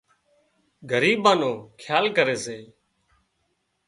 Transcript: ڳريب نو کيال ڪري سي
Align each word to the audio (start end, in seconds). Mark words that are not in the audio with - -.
ڳريب 0.89 1.23
نو 1.41 1.51
کيال 1.81 2.05
ڪري 2.17 2.37
سي 2.45 2.57